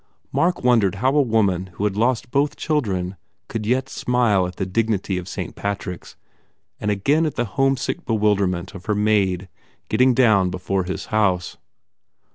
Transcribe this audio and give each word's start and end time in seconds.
Mark 0.31 0.63
wondered 0.63 0.95
how 0.95 1.15
a 1.15 1.21
woman 1.21 1.67
who 1.73 1.83
had 1.83 1.95
lost 1.95 2.31
both 2.31 2.55
children 2.55 3.17
could 3.47 3.67
yet 3.67 3.87
smile 3.87 4.47
at 4.47 4.55
the 4.55 4.65
dignity 4.65 5.19
of 5.19 5.27
Saint 5.27 5.55
Patrick 5.55 6.01
s 6.05 6.15
and 6.79 6.89
again 6.89 7.23
at 7.23 7.35
the 7.35 7.45
homesick 7.45 8.03
bewilder 8.03 8.47
ment 8.47 8.73
of 8.73 8.85
her 8.87 8.95
maid 8.95 9.47
getting 9.89 10.15
down 10.15 10.49
before 10.49 10.85
his 10.85 11.05
house. 11.13 11.57